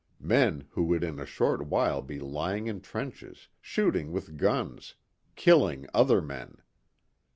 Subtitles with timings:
[0.19, 4.95] Men who would in a short time be lying in trenches, shooting with guns,
[5.35, 6.57] killing other men.